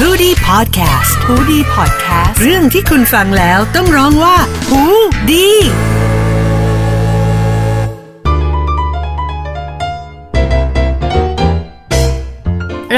[0.00, 4.36] h o ดี้พอดแคสต์ฮูดี้พอดแคสต์เรื่องที่คุณฟังแล้วต้องร้องว่า
[4.68, 4.82] หู
[5.30, 5.48] ดี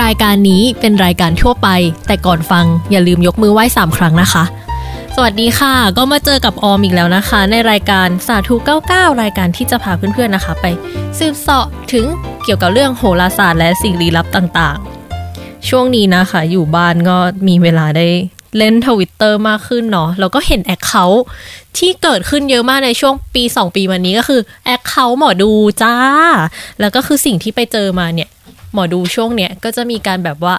[0.03, 1.69] รายการนี้เป็นรายการทั่วไป
[2.07, 4.45] แต่ก่อนฟังอย่าลืมยกมือไหว้สามครั้งนะคะ
[5.15, 8.55] สวัสดีค่ะ ก็มาเจอกับออมอีกแล้วนะคะ ในรายการสาธุ
[8.89, 10.67] 99 รายการที่จะพาเพื่อนๆนะคะ ไป
[11.19, 12.07] สืบเสาะถึง
[12.45, 14.96] เกี่ยวกับเรื่องโหราศาสตร์และสิ่งลี้ลับต่างๆ
[15.69, 17.17] ช่วงนี้นะคะ อยู่บ้านก็
[17.49, 18.07] มีเวลาได้
[18.59, 21.25] เล่นทวิตเตอร์มากขึ้นเนาะแล้วก็เห็น account
[21.79, 25.51] ที่เกิดขึ้นเยอะมากในช่วงปี 2 ปีมานี้ก็คือ account หมอดู
[25.83, 25.95] จ้า
[26.81, 28.29] แล้วก็คือสิ่งที่ไปเจอมาเนี่ย
[28.73, 30.55] หมอดูช่วงเนี้ยก็จะมีการแบบว่า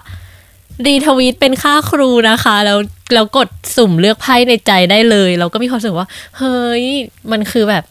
[0.85, 2.80] retweet เป็นค่าครูนะคะ แล้ว
[3.13, 6.83] แล้วกดสุ่มเลือกไพ่ในใจได้เลย เราก็มีความรู้สึกว่า เฮ้ย
[7.31, 7.83] มันคือแบบ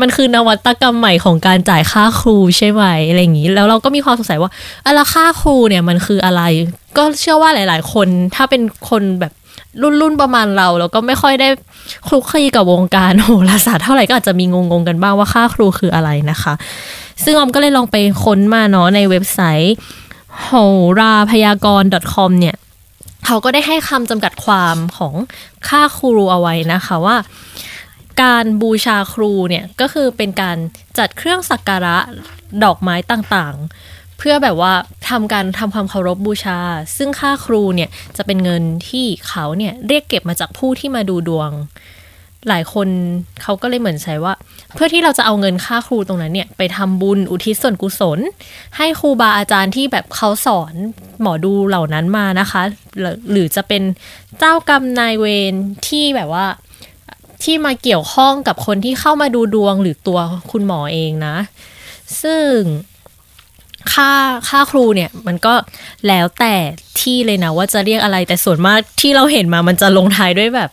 [0.00, 4.50] มันคือนวัตกรรมใหม่ของการจ่ายค่าครูใช่ไหมอะไรอย่างนี้ แล้วเราก็มีความสงสัยว่า
[4.84, 6.42] อะแล้วค่าครูเนี่ยมันคืออะไร
[6.96, 9.32] ก็เชื่อว่าหลาย ๆ คนถ้าเป็นคนแบบ
[9.82, 11.48] รุ่นรุ่นประมาณเรา แล้วก็ไม่ค่อยได้
[12.08, 16.54] คลุกคลีกับวงการโหราศาสตร์เท่าไหร่ก็อาจจะมีงงๆกันบ้างว่าค่าครูคืออะไรนะคะ
[17.24, 19.74] ซึ่งออมก็เลยลองไปค้นมาเนาะในเว็บไซต์
[20.42, 20.50] โห
[21.00, 22.56] ราพยากรณ์ .com เนี่ย
[23.26, 25.14] เขาก็ได้ให้คำจำกัดความของ
[25.68, 27.16] ค่าครูเอาไว้นะคะว่า
[28.20, 30.56] การบูชาครูเนี่ยก็คือเป็นการ
[30.98, 31.96] จัดเครื่องสักการะ
[32.64, 34.72] ดอกไม้ต่างๆ เพื่อแบบว่า
[35.08, 36.58] ทำการทำความเคารพบูชา
[36.96, 41.50] ซึ่งค่าครูเนี่ยจะเป็นเงินที่เขาเนี่ยเรียกเก็บมาจากผู้ที่มาดูดวง
[42.48, 42.88] หลายคน
[43.42, 44.34] เขาก็เลยเหมือนใช้ว่า
[44.74, 48.18] เพื่อที่เราจะเอาเงินค่าครูตรงนั้นเนี่ยไปทำบุญอุทิศส่วนกุศล
[48.76, 50.74] ให้ครูบาอาจารย์ที่แบบเขาสอน
[51.20, 52.62] หมอดูเหล่านั้นมานะคะ
[53.30, 53.82] หรือจะเป็น
[54.38, 55.54] เจ้ากรรมนายเวร
[55.86, 56.46] ที่แบบว่า
[57.44, 60.18] ที่มาเกี่ยวข้องกับคนที่เข้ามาดูดวงหรือตัว
[60.50, 61.36] คุณหมอเองนะ
[62.22, 62.48] ซึ่ง
[63.92, 64.12] ค่า
[64.48, 65.54] ค่าครูเนี่ยมันก็
[66.08, 66.54] แล้วแต่
[67.00, 70.70] ที่เลยนะว่าจะเรียกอะไรแต่ส่วนมากที่เราเห็นมามันจะลงท้ายด้วยแบบ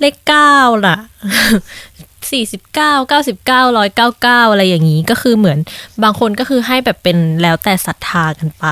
[0.00, 0.96] เลขเก้าล่ะ
[2.30, 5.58] สี่สิบเก้าเก้าสิบเก้าร้อยเก้าเก้าอะไรอย่างนี้ก็คือเหมือน
[6.02, 8.66] บางคนก็คือให้แบบเป็นแล้วแต่ศรัทธากันไป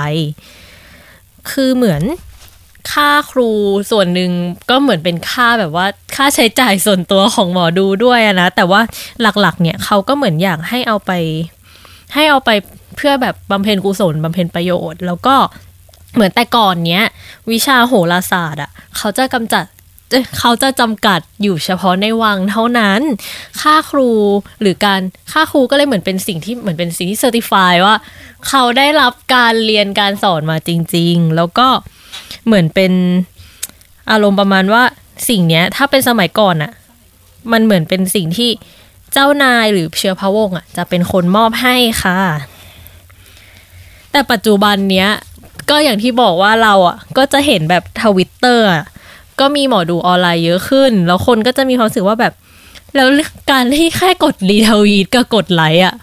[1.51, 2.03] คือเหมือน
[2.93, 3.51] ค่าครู
[3.91, 4.31] ส่วนหนึ่ง
[4.71, 5.87] ก็เหมือนเป็นค่าแบบว่า
[6.17, 8.81] ค่าใช้จ่ายส่วนตัวของหมอดูด้วยนะแต่ว่า
[9.21, 11.13] หลักๆ เนี่ยเขาก็เหมือนอยากให้เอาไป
[12.15, 12.51] ให้เอาไป
[12.97, 15.35] เพื่อแบบบำเพ็ญกุศลบำเพ็ญประโยชน์ แล้วก็
[16.15, 17.05] เหมือนแต่ก่อนเนี้ย
[17.51, 19.65] วิชาโหราศาสตร์อะเขาจะกำจัด
[20.39, 23.01] เขาจะจำกัดอยู่เฉพาะในวังเท่านั้น
[23.61, 24.11] ค่าครู
[24.61, 25.01] หรือการ
[25.33, 27.95] ค่าครูก็เลยเหมือนเป็นสิ่งที่เหมือนเป็นสิ่งที่เซอร์ติฟายว่า
[28.49, 31.69] เขาได้รับการเรียนการสอนมาจริง ๆ แล้วก็
[32.47, 32.93] เหมือนเป็น
[34.11, 34.83] อารมณ์ประมาณว่า
[35.29, 36.73] สิ่งเนี้ย ถ้าเป็นสมัยก่อนอะ
[37.53, 38.51] มันเหมือนเป็นสิ่งที่
[39.13, 42.19] เจ้านายหรือเชื้อพระวงศ์อะจะเป็นคนมอบให้ค่ะ
[44.11, 45.09] แต่ปัจจุบันเนี้ย
[45.71, 48.67] ก็อย่างที่บอกว่าเราอะก็จะเห็นแบบทวิตเตอร์
[49.41, 52.33] ก็มีหมอดูออนไลน์เยอะขึ้น แล้วคนก็จะมีความรู้สึกว่าแบบ
[52.95, 53.09] แล้ว
[53.51, 55.95] การที่แค่กด retweet กับกดไลค์อะ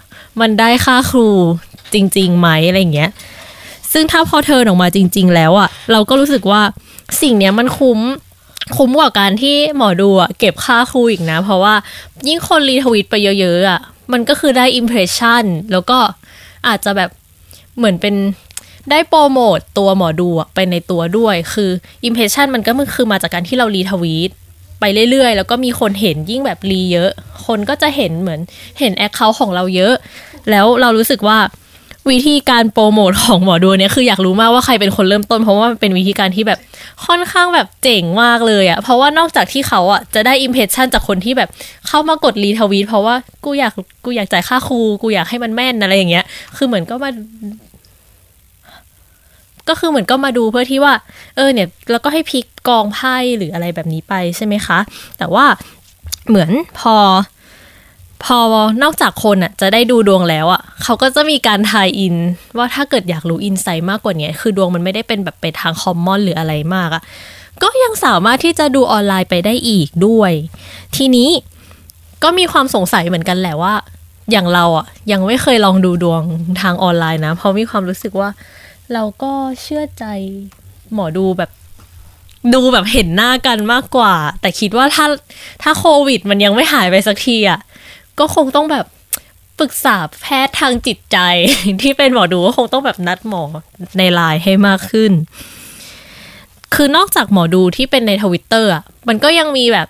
[0.42, 1.30] มันได้ค่าครู
[1.94, 3.12] จริงๆไหมอะไรเงี้ย
[3.94, 6.62] ซึ่งถ้าพอ turn ออกมาจริง ๆ แล้วอะเราก็รู้สึกว่า
[7.22, 8.00] สิ่งเนี้ยมันคุ้ม
[8.78, 11.76] คุ้มกว่าการที่หมอดูอะเก็บค่าครูอีกนะ เพราะว่า
[12.28, 13.80] ยิ่งคน retweet ไปเยอะ ๆอะ
[14.14, 15.98] มันก็คือได้ impression แล้วก็
[16.68, 17.10] อาจจะแบบ
[17.78, 18.16] เหมือนเป็น
[18.90, 21.70] ได้โปรโมตตัวหมอดูอะไปในตัวด้วย คือ
[22.06, 24.32] impression มันก็มันคือมาจากการที่เรา retweet
[24.80, 27.12] ไปเรื่อยๆ แล้วก็มีคนเห็นยิ่งแบบ re เยอะ
[27.46, 28.40] คนก็จะเห็นเหมือน
[28.80, 29.94] เห็น account ของเราเยอะ
[30.50, 31.38] แล้วเรารู้สึกว่า
[32.10, 36.60] วิธีการโปรโมทของหมอดูเนี่ยคืออยากรู้มากว่าใครเป็นคนเริ่มต้น เพราะว่ามันเป็นวิธีการที่แบบ
[37.06, 41.50] ค่อนข้างแบบเจ๋งมากเลยอะเพราะว่านอกจากที่เขาอะจะได้ impression จากคนที่แบบ
[41.88, 43.74] เข้ามากด retweet เพราะว่ากูอยาก
[44.06, 46.26] กูอยากจ่ายค่าครูกูอยากให้มันแม่นอะไรอย่างเงี้ย
[46.58, 47.10] คือเหมือนก็มา
[49.70, 50.94] ก็คือเหมือนก็มาดูเพื่อที่ว่า
[51.36, 54.80] เออเนี่ย แล้วก็ให้พลิกกองไพ่หรืออะไรแบบนี้ไปใช่ไหมคะ
[55.18, 55.46] แต่ว่า
[56.30, 56.96] เหมือนพอ
[58.24, 58.40] พอ
[58.84, 62.16] นอกจากคนอะจะได้ดูดวงแล้วอะเขาก็จะมีการทายอิน
[62.58, 67.02] ว่าถ้าเกิดอยากรู้อินไซต์มากกว่านี้คือดวงมันไม่ได้เป็นแบบไปทางคอมมอนหรืออะไรมากอะ
[67.64, 70.32] ก็ยังสามารถที่จะดูออนไลน์ไปได้อีกด้วย
[70.96, 71.30] ทีนี้
[72.24, 73.74] ก็มีความสงสัยเหมือนกันแหละว่า
[74.32, 76.22] อย่างเราอะยังไม่เคยลองดูดวง
[76.62, 78.30] ทางออนไลน์นะ เพราะมีความรู้สึกว่า
[78.94, 79.32] เราก็
[79.62, 80.06] เชื่อใจ
[80.94, 81.52] หมอดูแบบ
[82.54, 85.06] ดูแบบเห็นหน้ากันมากกว่า แต่คิดว่าถ้า
[85.64, 87.60] ถ้าโควิด มันยังไม่หายไปสักทีอะ
[88.22, 88.86] ก็คงต้องแบบ
[89.60, 91.18] ปรึกษาแพทย์ทางจิตใจ
[91.82, 93.44] ที่เป็นหมอดูก็คงต้องแบบนัดหมอ
[93.98, 95.12] ในไลน์ให้มากขึ้น
[96.74, 99.88] คือนอกจากหมอดูที่เป็นในทวิตเตอร์อะมันก็ยังมีแบบ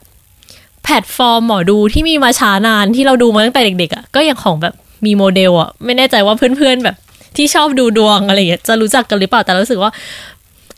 [0.83, 4.74] แพลตฟอร์มหมอดูที่มีมาช้านานที่เราดูมาตั้งแต่เด็กๆอะก็อย่างของแบบ
[5.06, 6.95] มีโมเดลอะไม่แน่ใจว่าเพื่อนๆแบบ
[7.38, 9.92] ที่ชอบดูดวงอะไรอย่างเงี้ยจะรู้จักกันหรือเปล่าแต่รู้สึกว่า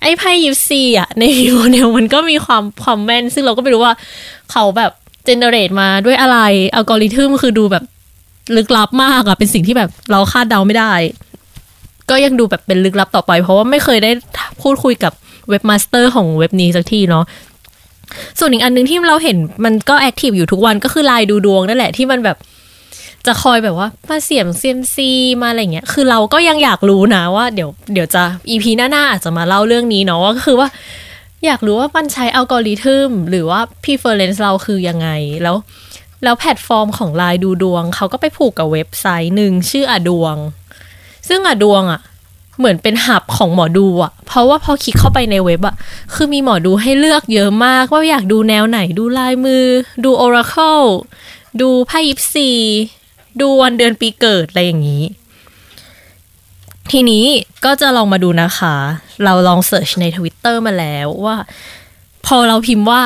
[0.02, 1.24] ไอ้ไพ่ยิปซีอะใน
[1.54, 3.94] โมเดลมันก็มีความความแม่น ซึ่งเราก็ไม่รู้ว่า
[4.52, 4.92] เขาแบบ
[5.26, 6.38] generate มาด้วยอะไร
[6.76, 7.84] อัลกอริทึมคือดูแบบ
[8.56, 10.94] ลึกลับมากอะเป็นสิ่งที่แบบเราคาดเดาไม่ได้
[12.10, 14.12] ก็ยังดูแบบเป็นลึกลับต่อไป เพราะว่าไม่เคยได้
[14.62, 15.14] พูดคุยกับ
[15.50, 17.24] webmaster ของเว็บนี้สักทีเนาะ
[18.40, 22.38] ส่วนอีกอันหนึ่งที่เราเห็นมันก็ active อยู่ทุกวันก็คือไลน์ดูดวงนั่นแหละที่มันแบบ
[23.28, 25.10] จะคอยแบบว่ามาเสี่ยงเซียมซี
[25.42, 30.68] มาอะไรเงี้ย คือเราก็ยังอยากรู้นะว่าเดี๋ยวเดี๋ยวจะ EP หน้าๆอาจจะมาเล่าเรื่องนี้เนาะก็คือว่า
[31.46, 35.10] อยากรู้ว่ามันใช้อัลกอริทึมหรือว่า preference เราคือยังไง
[35.44, 35.56] แล้ว
[36.24, 40.36] แล้วแพลตฟอร์มของไลน์ดูดวง เขาก็ไปผูกกับเว็บไซต์หนึ่งชื่ออดวง
[41.28, 42.02] ซึ่งอดวงอะ่ะ
[42.58, 45.76] เหมือนเป็น hub ของหมอดูอะ่ะ เพราะว่าพอคลิกเข้าไปในเว็บอะ่ะ
[46.14, 49.66] คือมีหมอดูให้เลือกเยอะมาก ว่าอยากดูแนวไหนดูลายมือ
[50.04, 50.88] ดู Oracle
[51.62, 52.50] ดูไพ่ยิปซี
[53.42, 55.04] ดูวันเดือนปีเกิดอะไรอย่างนี้
[56.92, 57.26] ทีนี้
[57.66, 58.76] ก็จะลองมาดูนะคะ
[59.24, 61.38] เราลอง search ในทวิตเตอร์มาแล้วว่า
[62.28, 63.02] พอเราพิมพ์ว่า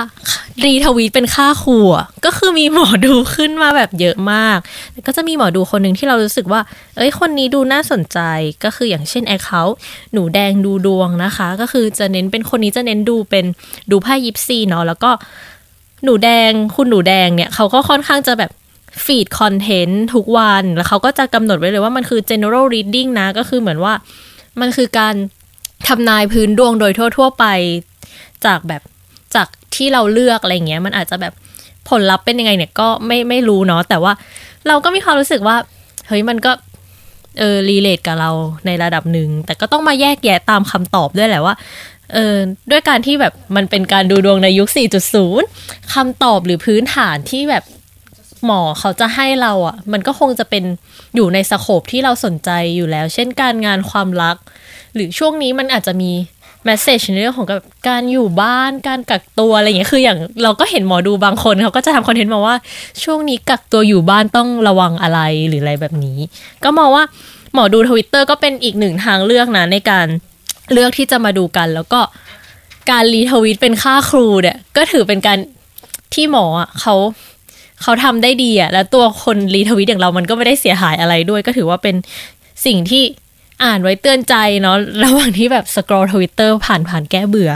[0.66, 4.60] retweet เป็นค่าครูอะก็คือมีหมอดูขึ้นมาแบบเยอะมาก
[4.94, 6.62] แล้วก็จะมีหมอดูคนหนึ่งที่เรารู้สึกว่า
[6.98, 8.20] เอ้ยคนนี้ดูน่าสนใจ
[8.64, 9.78] ก็คืออย่างเช่นแอคเคาท์
[10.14, 13.46] หนูแดงดูดวงนะคะ ก็คือจะเน้นเป็นคนนี้จะเน้นดูเป็น
[13.92, 15.12] ดูไพ่ยิปซีเนาะแล้วก็
[16.04, 18.52] หนูแดงคุณหนูแดงเนี่ยเขาก็ค่อนข้างจะแบบ
[19.06, 23.94] ฟีดคอนเทนต์ทุกวัน แล้วเขาก็จะกำหนดไว้เลยว่ามันคือ general reading นะ ก็คือเหมือนว่า
[24.62, 25.16] มันคือการ
[25.88, 27.46] ทำนายพื้นดวงโดยทั่ว ๆ ไป
[28.46, 28.82] จากแบบ
[29.36, 31.34] จากที่เราเลือกอะไรเงี้ย มันอาจจะแบบ
[31.90, 34.14] ผลลัพธ์เป็นยังไงเนี่ยก็ไม่ไม่รู้เนาะแต่ว่า
[34.68, 35.56] เราก็มีความรู้สึกว่า
[36.08, 36.52] เฮ้ยมันก็
[37.40, 38.32] เออ relate กับเรา
[38.66, 41.56] ในระดับหนึ่ง แต่ก็ต้องมาแยกแยะตามคำตอบด้วยแหละว่า
[42.14, 42.36] เออ
[42.72, 44.70] ด้วยการที่แบบมันเป็นการดูดวงในยุค
[45.30, 47.64] 4.0คำตอบหรือพื้นฐานที่แบบ
[48.46, 50.64] หมอเขาจะให้เราอะ่ะ มันก็คงจะเป็น
[51.16, 54.36] อยู่ใน scope ที่เราสนใจอยู่แล้ว เช่นการงานความรัก
[54.94, 56.12] หรือช่วงนี้มันอาจจะมี
[56.66, 57.48] message ในเรื่องของ
[57.90, 62.56] การอยู่บ้านการกักตัวอะไรอย่างเงี้ยคืออย่างเราก็เห็นหมอดูบางคนเขาก็จะทำคอนเทนต์มาว่า
[63.04, 66.18] ช่วงนี้กักตัวอยู่บ้านต้องระวังอะไรหรืออะไรแบบนี้
[66.64, 67.04] ก็มองว่า
[67.54, 70.08] หมอดูทวิตเตอร์ก็เป็นอีกหนึ่งทางเลือกนะในการ
[70.74, 72.00] เลือกที่จะมาดูกัน แล้วก็
[72.92, 75.40] การรีทวิตเป็นค่าครูเนี่ยก็ถือเป็นการ
[76.14, 76.96] ที่หมออะเขา
[77.82, 81.96] เขาทำได้ดีอะแล้วตัวคนรีทวิตอย่างเรามันก็ไม่ได้เสียหายอะไรด้วย ก็ถือว่าเป็น
[82.66, 83.04] สิ่งที่
[83.64, 87.52] อ่านไว้เตือนใจเนาะระหว่างที่แบบสครอลทวิตเตอร์ผ่านผ่านแก้เบื่อ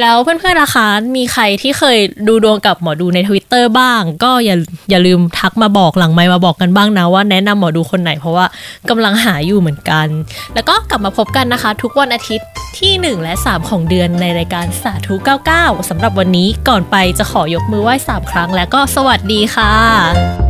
[0.00, 0.86] แล้วเพื่อนๆราคา
[1.16, 1.98] มีใครที่เคย
[2.28, 4.56] ดูดวงกับหมอดูในทวิตเตอร์บ้าง ก็อย่า
[4.90, 8.46] อย่าลืมทักมาบอกหลังไมค์มาบอกกันบ้างนะว่าแนะนำหมอดูคนไหนเพราะว่า
[8.90, 10.06] กำลังหาอยู่เหมือนกัน
[10.54, 12.48] แล้วก็กลับมาพบกันนะคะ ทุกวันอาทิตย์
[12.78, 15.14] ที่ 1 และ 3 ของเดือนในรายการสาธุ
[15.52, 20.43] 99สำหรับวันนี้ก่อนไปจะขอยกมือไหว้สามครั้งแล้วก็สวัสดีค่ะ